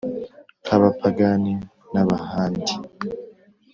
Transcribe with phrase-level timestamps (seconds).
[0.63, 1.53] nk'abapagani
[1.91, 2.73] n'ab'ahandi